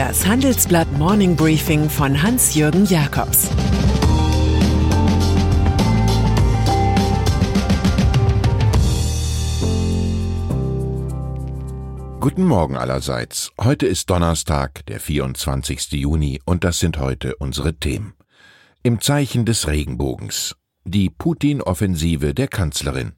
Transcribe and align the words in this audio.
Das 0.00 0.26
Handelsblatt 0.26 0.90
Morning 0.92 1.36
Briefing 1.36 1.90
von 1.90 2.22
Hans-Jürgen 2.22 2.86
Jakobs 2.86 3.50
Guten 12.18 12.46
Morgen 12.46 12.78
allerseits. 12.78 13.52
Heute 13.60 13.86
ist 13.86 14.08
Donnerstag, 14.08 14.86
der 14.86 15.00
24. 15.00 15.92
Juni, 15.92 16.40
und 16.46 16.64
das 16.64 16.78
sind 16.78 16.96
heute 16.98 17.36
unsere 17.36 17.74
Themen. 17.74 18.14
Im 18.82 19.02
Zeichen 19.02 19.44
des 19.44 19.68
Regenbogens. 19.68 20.56
Die 20.84 21.10
Putin-Offensive 21.10 22.32
der 22.32 22.48
Kanzlerin. 22.48 23.12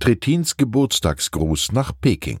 Trittins 0.00 0.56
Geburtstagsgruß 0.56 1.70
nach 1.70 1.92
Peking. 2.00 2.40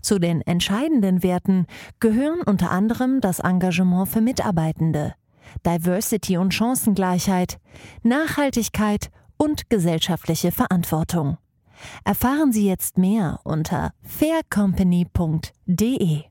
Zu 0.00 0.18
den 0.18 0.40
entscheidenden 0.42 1.22
Werten 1.22 1.66
gehören 2.00 2.42
unter 2.42 2.70
anderem 2.70 3.20
das 3.20 3.38
Engagement 3.40 4.08
für 4.08 4.20
Mitarbeitende, 4.20 5.14
Diversity 5.66 6.38
und 6.38 6.54
Chancengleichheit, 6.54 7.58
Nachhaltigkeit 8.02 9.10
und 9.36 9.68
gesellschaftliche 9.70 10.52
Verantwortung. 10.52 11.38
Erfahren 12.04 12.52
Sie 12.52 12.68
jetzt 12.68 12.98
mehr 12.98 13.40
unter 13.44 13.92
faircompany.de. 14.02 16.24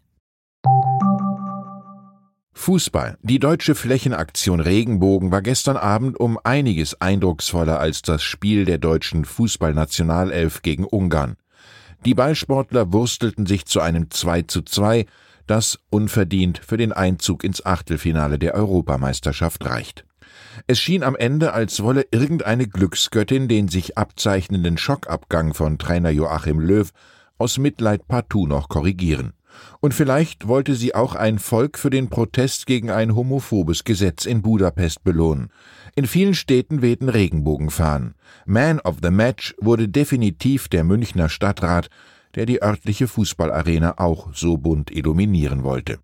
Fußball. 2.53 3.17
Die 3.23 3.39
deutsche 3.39 3.73
Flächenaktion 3.73 4.59
Regenbogen 4.59 5.31
war 5.31 5.41
gestern 5.41 5.77
Abend 5.77 6.19
um 6.19 6.37
einiges 6.43 7.01
eindrucksvoller 7.01 7.79
als 7.79 8.03
das 8.03 8.21
Spiel 8.21 8.65
der 8.65 8.77
deutschen 8.77 9.25
Fußballnationalelf 9.25 10.61
gegen 10.61 10.85
Ungarn. 10.85 11.37
Die 12.05 12.15
Ballsportler 12.15 12.91
wurstelten 12.91 13.45
sich 13.45 13.65
zu 13.65 13.79
einem 13.79 14.09
2 14.09 14.43
zu 14.43 14.63
2, 14.63 15.05
das 15.45 15.79
unverdient 15.91 16.57
für 16.57 16.77
den 16.77 16.91
Einzug 16.91 17.43
ins 17.43 17.63
Achtelfinale 17.63 18.39
der 18.39 18.55
Europameisterschaft 18.55 19.65
reicht. 19.65 20.05
Es 20.65 20.79
schien 20.79 21.03
am 21.03 21.15
Ende, 21.15 21.53
als 21.53 21.83
wolle 21.83 22.07
irgendeine 22.11 22.67
Glücksgöttin 22.67 23.47
den 23.47 23.67
sich 23.67 23.97
abzeichnenden 23.97 24.77
Schockabgang 24.77 25.53
von 25.53 25.77
Trainer 25.77 26.09
Joachim 26.09 26.59
Löw 26.59 26.91
aus 27.37 27.57
Mitleid 27.57 28.07
partout 28.07 28.47
noch 28.47 28.67
korrigieren. 28.67 29.33
Und 29.79 29.93
vielleicht 29.93 30.47
wollte 30.47 30.75
sie 30.75 30.95
auch 30.95 31.15
ein 31.15 31.39
Volk 31.39 31.77
für 31.77 31.89
den 31.89 32.09
Protest 32.09 32.65
gegen 32.65 32.89
ein 32.89 33.15
homophobes 33.15 33.83
Gesetz 33.83 34.25
in 34.25 34.41
Budapest 34.41 35.03
belohnen. 35.03 35.49
In 35.95 36.05
vielen 36.05 36.33
Städten 36.33 36.81
wehten 36.81 37.09
Regenbogenfahnen. 37.09 38.15
Man 38.45 38.79
of 38.79 38.97
the 39.01 39.11
Match 39.11 39.55
wurde 39.59 39.89
definitiv 39.89 40.67
der 40.67 40.83
Münchner 40.83 41.29
Stadtrat, 41.29 41.89
der 42.35 42.45
die 42.45 42.61
örtliche 42.61 43.07
Fußballarena 43.07 43.97
auch 43.97 44.29
so 44.33 44.57
bunt 44.57 44.91
illuminieren 44.91 45.63
wollte. 45.63 45.99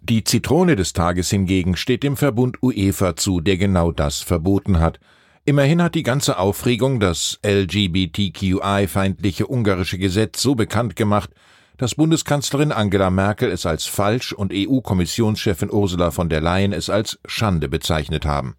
Die 0.00 0.22
Zitrone 0.22 0.76
des 0.76 0.92
Tages 0.92 1.30
hingegen 1.30 1.76
steht 1.76 2.02
dem 2.02 2.16
Verbund 2.16 2.62
UEFA 2.62 3.16
zu, 3.16 3.40
der 3.40 3.56
genau 3.56 3.90
das 3.90 4.20
verboten 4.20 4.78
hat. 4.78 5.00
Immerhin 5.46 5.82
hat 5.82 5.94
die 5.94 6.02
ganze 6.02 6.38
Aufregung 6.38 7.00
das 7.00 7.38
LGBTQI-feindliche 7.44 9.46
ungarische 9.46 9.98
Gesetz 9.98 10.40
so 10.40 10.54
bekannt 10.54 10.96
gemacht, 10.96 11.28
dass 11.76 11.94
Bundeskanzlerin 11.94 12.72
Angela 12.72 13.10
Merkel 13.10 13.50
es 13.50 13.66
als 13.66 13.86
falsch 13.86 14.32
und 14.32 14.52
EU-Kommissionschefin 14.54 15.70
Ursula 15.70 16.10
von 16.10 16.28
der 16.28 16.40
Leyen 16.40 16.72
es 16.72 16.90
als 16.90 17.18
Schande 17.26 17.68
bezeichnet 17.68 18.24
haben. 18.24 18.54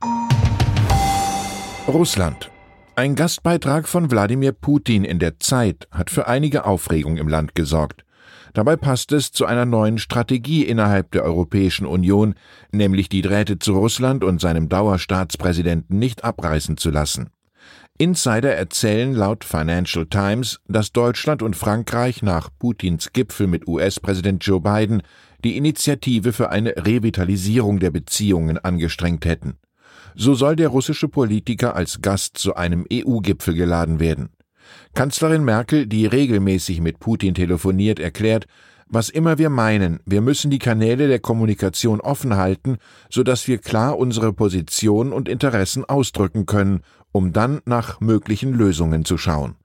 Russland. 1.87 2.51
Ein 2.95 3.15
Gastbeitrag 3.15 3.87
von 3.87 4.09
Wladimir 4.09 4.53
Putin 4.53 5.03
in 5.03 5.19
der 5.19 5.39
Zeit 5.39 5.87
hat 5.91 6.09
für 6.09 6.27
einige 6.27 6.65
Aufregung 6.65 7.17
im 7.17 7.27
Land 7.27 7.53
gesorgt. 7.53 8.05
Dabei 8.53 8.77
passt 8.77 9.11
es 9.11 9.33
zu 9.33 9.45
einer 9.45 9.65
neuen 9.65 9.97
Strategie 9.97 10.63
innerhalb 10.63 11.11
der 11.11 11.23
Europäischen 11.23 11.85
Union, 11.85 12.35
nämlich 12.71 13.09
die 13.09 13.21
Drähte 13.21 13.59
zu 13.59 13.73
Russland 13.73 14.23
und 14.23 14.39
seinem 14.39 14.69
Dauerstaatspräsidenten 14.69 15.99
nicht 15.99 16.23
abreißen 16.23 16.77
zu 16.77 16.89
lassen. 16.89 17.29
Insider 17.97 18.53
erzählen 18.53 19.13
laut 19.13 19.45
Financial 19.45 20.05
Times, 20.05 20.59
dass 20.67 20.91
Deutschland 20.91 21.41
und 21.41 21.55
Frankreich 21.55 22.21
nach 22.21 22.49
Putins 22.59 23.13
Gipfel 23.13 23.47
mit 23.47 23.69
US-Präsident 23.69 24.45
Joe 24.45 24.59
Biden 24.59 25.01
die 25.45 25.55
Initiative 25.55 26.33
für 26.33 26.49
eine 26.49 26.75
Revitalisierung 26.75 27.79
der 27.79 27.91
Beziehungen 27.91 28.57
angestrengt 28.57 29.23
hätten. 29.23 29.55
So 30.13 30.35
soll 30.35 30.57
der 30.57 30.67
russische 30.67 31.07
Politiker 31.07 31.77
als 31.77 32.01
Gast 32.01 32.37
zu 32.37 32.55
einem 32.55 32.85
EU-Gipfel 32.91 33.53
geladen 33.53 34.01
werden. 34.01 34.29
Kanzlerin 34.93 35.45
Merkel, 35.45 35.87
die 35.87 36.05
regelmäßig 36.05 36.81
mit 36.81 36.99
Putin 36.99 37.33
telefoniert, 37.33 37.99
erklärt, 37.99 38.45
was 38.87 39.09
immer 39.09 39.37
wir 39.37 39.49
meinen, 39.49 39.99
wir 40.05 40.21
müssen 40.21 40.51
die 40.51 40.59
Kanäle 40.59 41.07
der 41.07 41.19
Kommunikation 41.19 42.01
offen 42.01 42.35
halten, 42.35 42.77
so 43.09 43.23
dass 43.23 43.47
wir 43.47 43.57
klar 43.57 43.97
unsere 43.97 44.31
Position 44.31 45.11
und 45.11 45.27
Interessen 45.27 45.85
ausdrücken 45.85 46.45
können, 46.45 46.81
um 47.15 47.31
dann 47.31 47.61
nach 47.63 48.01
möglichen 48.01 48.51
Lösungen 48.51 49.05
zu 49.05 49.17
schauen. 49.17 49.55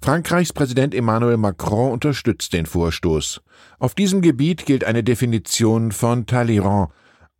Frankreichs 0.00 0.52
Präsident 0.52 0.94
Emmanuel 0.94 1.38
Macron 1.38 1.90
unterstützt 1.90 2.52
den 2.52 2.66
Vorstoß. 2.66 3.40
Auf 3.80 3.96
diesem 3.96 4.20
Gebiet 4.22 4.64
gilt 4.64 4.84
eine 4.84 5.02
Definition 5.02 5.90
von 5.90 6.26
Talleyrand. 6.26 6.92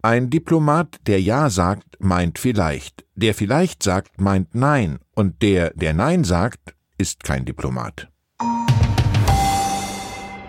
Ein 0.03 0.29
Diplomat, 0.29 0.99
der 1.07 1.23
Ja 1.23 1.51
sagt, 1.51 2.01
meint 2.01 2.41
vielleicht, 2.41 3.05
der 3.15 3.33
vielleicht 3.33 3.85
sagt, 3.85 4.21
meint 4.21 4.57
Nein, 4.57 4.99
und 5.15 5.41
der, 5.41 5.71
der 5.77 5.95
Nein 5.95 6.25
sagt, 6.25 6.75
ist 6.99 7.23
kein 7.23 7.45
Diplomat. 7.45 8.09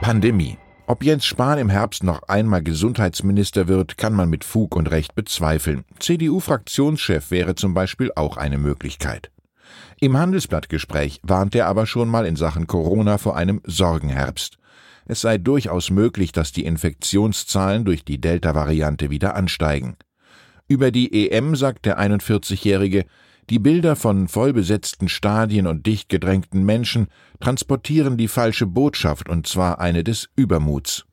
Pandemie. 0.02 0.58
Ob 0.92 1.06
Jens 1.06 1.24
Spahn 1.24 1.58
im 1.58 1.70
Herbst 1.70 2.04
noch 2.04 2.24
einmal 2.24 2.62
Gesundheitsminister 2.62 3.70
wird, 3.70 3.98
kann 3.98 4.12
man 4.12 4.30
mit 4.30 4.44
Fug 4.44 4.76
und 4.76 4.92
Recht 4.92 5.16
bezweifeln. 5.16 5.86
CDU-Fraktionschef 6.00 7.32
wäre 7.32 7.56
zum 7.56 7.74
Beispiel 7.74 8.12
auch 8.14 8.36
eine 8.36 8.58
Möglichkeit. 8.58 9.32
Im 10.02 10.18
Handelsblattgespräch 10.18 11.22
warnt 11.24 11.56
er 11.56 11.68
aber 11.68 11.86
schon 11.86 12.10
mal 12.10 12.26
in 12.26 12.36
Sachen 12.36 12.68
Corona 12.68 13.18
vor 13.20 13.38
einem 13.38 13.62
Sorgenherbst. 13.64 14.58
Es 15.06 15.22
sei 15.22 15.38
durchaus 15.38 15.92
möglich, 15.92 16.34
dass 16.34 16.52
die 16.52 16.66
Infektionszahlen 16.66 17.86
durch 17.86 18.04
die 18.04 18.20
Delta-Variante 18.20 19.10
wieder 19.10 19.38
ansteigen. 19.38 19.96
Über 20.68 20.92
die 20.92 21.30
EM 21.30 21.56
sagt 21.56 21.86
der 21.86 22.02
41-Jährige, 22.02 23.06
die 23.52 23.60
Bilder 23.60 23.98
von 23.98 24.30
vollbesetzten 24.30 25.10
Stadien 25.10 25.68
und 25.68 25.86
dicht 25.86 26.08
gedrängten 26.08 26.64
Menschen 26.64 27.08
transportieren 27.42 28.16
die 28.16 28.30
falsche 28.30 28.66
Botschaft, 28.66 29.28
und 29.28 29.46
zwar 29.46 29.80
eine 29.80 30.06
des 30.06 30.30
Übermuts. 30.38 31.06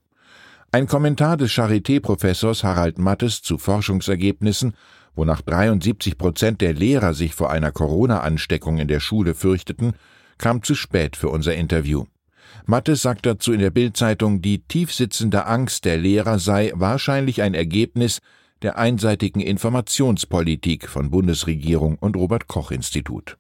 Ein 0.71 0.87
Kommentar 0.87 1.37
des 1.37 1.51
Charité-Professors 1.51 2.63
Harald 2.63 2.99
Mattes 2.99 3.43
zu 3.43 3.59
Forschungsergebnissen, 3.59 4.75
wonach 5.17 5.41
73 5.41 6.17
Prozent 6.17 6.61
der 6.61 6.75
Lehrer 6.75 7.13
sich 7.13 7.35
vor 7.35 7.51
einer 7.51 7.73
Corona-Ansteckung 7.73 8.79
in 8.79 8.87
der 8.87 9.01
Schule 9.01 9.35
fürchteten, 9.35 9.95
kam 10.39 10.63
zu 10.63 10.77
spät 10.77 11.17
für 11.17 11.31
unser 11.31 11.57
Interview. 11.57 12.05
Mattes 12.67 13.03
sagt 13.03 13.27
dazu 13.27 13.53
in 13.53 13.59
der 13.59 13.71
Bildzeitung, 13.71 14.43
die 14.43 14.63
tiefsitzende 14.63 15.47
Angst 15.47 15.85
der 15.85 15.97
Lehrer 15.97 16.39
sei 16.39 16.71
wahrscheinlich 16.77 17.43
ein 17.43 17.55
Ergebnis 17.55 18.21
der 18.63 18.79
einseitigen 18.79 19.41
Informationspolitik 19.41 20.89
von 20.89 21.11
Bundesregierung 21.11 21.97
und 21.99 22.17
Robert 22.17 22.47
Koch 22.49 22.71
Institut. 22.71 23.39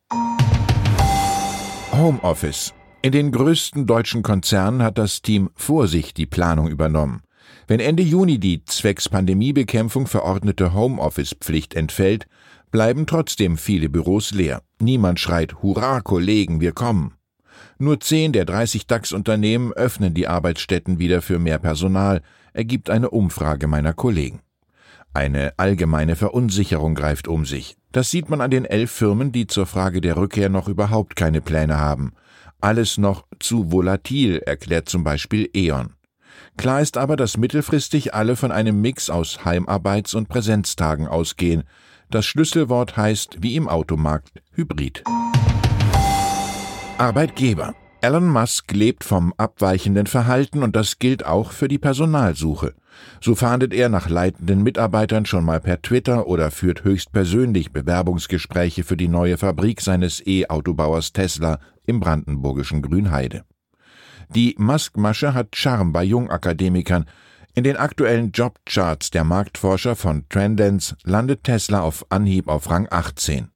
Homeoffice. 1.93 2.75
In 3.03 3.12
den 3.12 3.32
größten 3.32 3.87
deutschen 3.87 4.23
Konzernen 4.23 4.82
hat 4.82 4.99
das 4.99 5.23
Team 5.23 5.50
Vorsicht 5.55 6.17
die 6.17 6.26
Planung 6.26 6.69
übernommen. 6.69 7.23
Wenn 7.67 7.81
Ende 7.81 8.03
Juni 8.03 8.38
die 8.38 8.65
zwecks 8.65 9.09
Pandemiebekämpfung 9.09 10.06
verordnete 10.06 10.75
Homeoffice-Pflicht 10.75 11.75
entfällt, 11.75 12.26
bleiben 12.71 13.06
trotzdem 13.06 13.56
viele 13.56 13.88
Büros 13.88 14.32
leer. 14.32 14.62
Niemand 14.81 15.21
schreit 15.21 15.62
Hurra, 15.62 16.00
Kollegen, 16.00 16.61
wir 16.61 16.73
kommen. 16.73 17.14
Nur 17.79 18.00
zehn 18.00 18.32
der 18.32 18.44
30 18.44 18.87
DAX-Unternehmen 18.87 19.73
öffnen 19.73 20.14
die 20.14 20.29
Arbeitsstätten 20.29 20.99
wieder 20.99 21.23
für 21.23 21.38
mehr 21.38 21.59
Personal, 21.59 22.23
ergibt 22.53 22.91
eine 22.91 23.11
Umfrage 23.11 23.67
meiner 23.67 23.93
Kollegen. 23.93 24.41
Eine 25.19 25.53
allgemeine 25.56 26.15
Verunsicherung 26.15 26.94
greift 26.94 27.26
um 27.26 27.44
sich. 27.44 27.76
Das 27.91 28.09
sieht 28.09 28.29
man 28.29 28.41
an 28.41 28.53
den 28.53 28.65
elf 28.65 28.93
Firmen, 28.93 29.32
die 29.32 29.49
zur 29.49 29.67
Frage 29.67 30.00
der 30.00 30.17
Rückkehr 30.17 30.49
noch 30.49 30.69
überhaupt 30.69 31.17
keine 31.17 31.41
Pläne 31.41 31.76
haben. 31.76 32.12
Alles 32.61 32.99
noch 32.99 33.26
zu 33.41 33.73
volatil, 33.73 34.38
erklärt 34.38 34.88
zum 34.88 35.03
Beispiel 35.03 35.50
E.ON. 35.53 35.94
Klar 36.56 36.82
ist 36.82 36.97
aber, 36.97 37.17
dass 37.17 37.37
mittelfristig 37.37 38.15
alle 38.15 38.37
von 38.37 38.53
einem 38.53 38.81
Mix 38.81 39.11
aus 39.11 39.41
Heimarbeits- 39.44 40.15
und 40.15 40.29
Präsenztagen 40.29 41.09
ausgehen. 41.09 41.64
Das 42.12 42.25
Schlüsselwort 42.25 42.97
heißt, 42.97 43.38
wie 43.41 43.56
im 43.56 43.67
Automarkt, 43.67 44.41
Hybrid. 44.53 45.03
Arbeitgeber. 46.97 47.75
Elon 48.00 48.29
Musk 48.29 48.71
lebt 48.73 49.03
vom 49.03 49.35
abweichenden 49.39 50.06
Verhalten 50.06 50.62
und 50.62 50.77
das 50.77 51.00
gilt 51.00 51.27
auch 51.27 51.50
für 51.50 51.67
die 51.67 51.79
Personalsuche. 51.79 52.75
So 53.21 53.35
fahndet 53.35 53.75
er 53.75 53.89
nach 53.89 54.09
leitenden 54.09 54.62
Mitarbeitern 54.62 55.27
schon 55.27 55.45
mal 55.45 55.59
per 55.59 55.83
Twitter 55.83 56.29
oder 56.29 56.53
führt 56.53 56.85
höchstpersönlich 56.85 57.73
Bewerbungsgespräche 57.73 58.85
für 58.85 58.97
die 58.97 59.09
neue 59.09 59.37
Fabrik 59.37 59.81
seines 59.81 60.25
E-Autobauers 60.25 61.12
Tesla 61.12 61.59
im 61.87 61.99
brandenburgischen 61.99 62.83
Grünheide. 62.83 63.45
Die 64.33 64.55
Musk-Masche 64.59 65.35
hat 65.35 65.56
Charme 65.56 65.93
bei 65.93 66.05
Jungakademikern. 66.05 67.06
In 67.55 67.65
den 67.65 67.77
aktuellen 67.77 68.31
Jobcharts 68.31 69.11
der 69.11 69.25
Marktforscher 69.25 69.97
von 69.97 70.25
Trendance 70.29 70.97
landet 71.03 71.43
Tesla 71.43 71.81
auf 71.81 72.06
Anhieb 72.11 72.47
auf 72.47 72.71
Rang 72.71 72.87
18. 72.91 73.50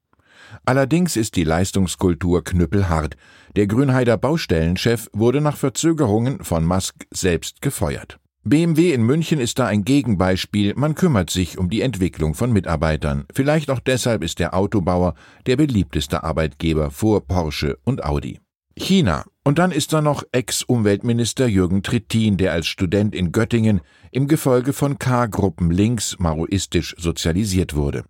Allerdings 0.65 1.17
ist 1.17 1.37
die 1.37 1.45
Leistungskultur 1.45 2.45
knüppelhart. 2.45 3.17
Der 3.57 3.67
Grünheider 3.67 4.17
Baustellenchef 4.17 5.09
wurde 5.13 5.41
nach 5.41 5.57
Verzögerungen 5.57 6.45
von 6.45 6.65
Musk 6.65 7.07
selbst 7.11 7.61
gefeuert. 7.63 8.19
BMW 8.45 8.93
in 8.93 9.03
München 9.03 9.39
ist 9.39 9.61
da 9.61 9.67
ein 9.67 9.85
Gegenbeispiel, 9.85 10.75
man 10.75 10.97
kümmert 10.97 11.31
sich 11.31 11.59
um 11.59 11.71
die 11.71 11.81
Entwicklung 11.81 12.35
von 12.35 12.53
Mitarbeitern. 12.53 13.25
Vielleicht 13.33 13.71
auch 13.71 13.79
deshalb 13.79 14.25
ist 14.25 14.41
der 14.41 14.55
Autobauer 14.55 15.15
der 15.47 15.57
beliebteste 15.57 16.25
Arbeitgeber 16.25 16.91
vor 16.91 17.25
Porsche 17.25 17.79
und 17.85 18.05
Audi. 18.05 18.41
China. 18.77 19.25
Und 19.45 19.59
dann 19.59 19.71
ist 19.71 19.93
da 19.93 20.01
noch 20.01 20.25
Ex-Umweltminister 20.33 21.47
Jürgen 21.47 21.83
Trittin, 21.83 22.37
der 22.37 22.53
als 22.53 22.67
Student 22.67 23.15
in 23.15 23.33
Göttingen 23.33 23.81
im 24.11 24.29
Gefolge 24.29 24.73
von 24.73 24.99
K-Gruppen 24.99 25.71
links 25.71 26.17
maoistisch 26.19 26.95
sozialisiert 26.99 27.75
wurde. 27.75 28.05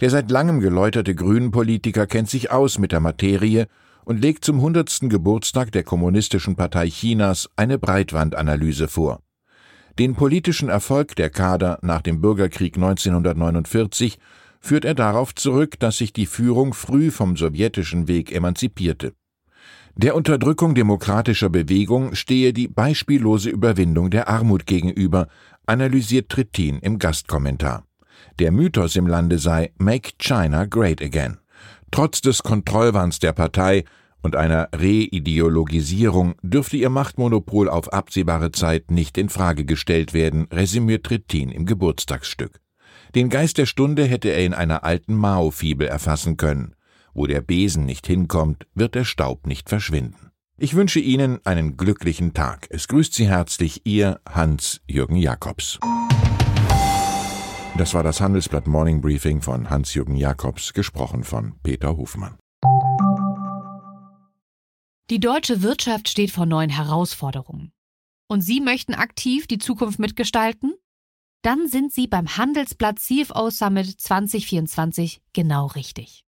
Der 0.00 0.10
seit 0.10 0.30
langem 0.30 0.60
geläuterte 0.60 1.14
Grünen-Politiker 1.14 2.06
kennt 2.06 2.30
sich 2.30 2.50
aus 2.50 2.78
mit 2.78 2.92
der 2.92 3.00
Materie 3.00 3.66
und 4.04 4.20
legt 4.20 4.44
zum 4.44 4.60
hundertsten 4.60 5.08
Geburtstag 5.08 5.72
der 5.72 5.84
Kommunistischen 5.84 6.56
Partei 6.56 6.88
Chinas 6.88 7.48
eine 7.56 7.78
Breitwandanalyse 7.78 8.88
vor. 8.88 9.20
Den 9.98 10.14
politischen 10.14 10.68
Erfolg 10.68 11.16
der 11.16 11.30
Kader 11.30 11.78
nach 11.82 12.00
dem 12.00 12.20
Bürgerkrieg 12.20 12.76
1949 12.76 14.18
führt 14.60 14.84
er 14.84 14.94
darauf 14.94 15.34
zurück, 15.34 15.78
dass 15.78 15.98
sich 15.98 16.12
die 16.12 16.26
Führung 16.26 16.72
früh 16.72 17.10
vom 17.10 17.36
sowjetischen 17.36 18.08
Weg 18.08 18.32
emanzipierte. 18.32 19.12
Der 19.94 20.14
Unterdrückung 20.14 20.74
demokratischer 20.74 21.50
Bewegung 21.50 22.14
stehe 22.14 22.54
die 22.54 22.68
beispiellose 22.68 23.50
Überwindung 23.50 24.08
der 24.10 24.28
Armut 24.28 24.64
gegenüber, 24.64 25.28
analysiert 25.66 26.30
Trittin 26.30 26.78
im 26.78 26.98
Gastkommentar. 26.98 27.84
Der 28.38 28.52
Mythos 28.52 28.96
im 28.96 29.06
Lande 29.06 29.38
sei 29.38 29.72
Make 29.78 30.12
China 30.18 30.64
Great 30.64 31.02
Again. 31.02 31.38
Trotz 31.90 32.20
des 32.20 32.42
Kontrollwahns 32.42 33.18
der 33.18 33.32
Partei 33.32 33.84
und 34.22 34.36
einer 34.36 34.68
Reideologisierung 34.72 36.34
dürfte 36.42 36.76
ihr 36.76 36.90
Machtmonopol 36.90 37.68
auf 37.68 37.92
absehbare 37.92 38.52
Zeit 38.52 38.90
nicht 38.90 39.18
in 39.18 39.28
Frage 39.28 39.64
gestellt 39.64 40.14
werden, 40.14 40.46
resümiert 40.52 41.04
Trittin 41.04 41.50
im 41.50 41.66
Geburtstagsstück. 41.66 42.60
Den 43.14 43.28
Geist 43.28 43.58
der 43.58 43.66
Stunde 43.66 44.04
hätte 44.04 44.30
er 44.30 44.46
in 44.46 44.54
einer 44.54 44.84
alten 44.84 45.14
Mao-Fibel 45.14 45.86
erfassen 45.86 46.36
können. 46.36 46.74
Wo 47.14 47.26
der 47.26 47.42
Besen 47.42 47.84
nicht 47.84 48.06
hinkommt, 48.06 48.66
wird 48.74 48.94
der 48.94 49.04
Staub 49.04 49.46
nicht 49.46 49.68
verschwinden. 49.68 50.30
Ich 50.56 50.74
wünsche 50.74 51.00
Ihnen 51.00 51.44
einen 51.44 51.76
glücklichen 51.76 52.32
Tag. 52.34 52.68
Es 52.70 52.88
grüßt 52.88 53.12
Sie 53.12 53.28
herzlich 53.28 53.82
Ihr 53.84 54.20
Hans-Jürgen 54.26 55.16
Jakobs. 55.16 55.78
Das 57.82 57.94
war 57.94 58.04
das 58.04 58.20
Handelsblatt 58.20 58.68
Morning 58.68 59.00
Briefing 59.00 59.42
von 59.42 59.68
Hans-Jürgen 59.68 60.14
Jakobs, 60.14 60.72
gesprochen 60.72 61.24
von 61.24 61.58
Peter 61.64 61.96
Hofmann. 61.96 62.38
Die 65.10 65.18
deutsche 65.18 65.62
Wirtschaft 65.62 66.08
steht 66.08 66.30
vor 66.30 66.46
neuen 66.46 66.70
Herausforderungen. 66.70 67.72
Und 68.28 68.40
Sie 68.40 68.60
möchten 68.60 68.94
aktiv 68.94 69.48
die 69.48 69.58
Zukunft 69.58 69.98
mitgestalten? 69.98 70.74
Dann 71.42 71.66
sind 71.66 71.92
Sie 71.92 72.06
beim 72.06 72.36
Handelsblatt 72.36 73.00
CFO 73.00 73.50
Summit 73.50 74.00
2024 74.00 75.20
genau 75.32 75.66
richtig. 75.66 76.22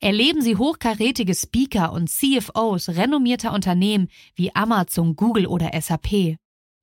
Erleben 0.00 0.42
Sie 0.42 0.56
hochkarätige 0.56 1.36
Speaker 1.36 1.92
und 1.92 2.10
CFOs 2.10 2.88
renommierter 2.88 3.52
Unternehmen 3.52 4.08
wie 4.34 4.52
Amazon, 4.56 5.14
Google 5.14 5.46
oder 5.46 5.80
SAP. 5.80 6.38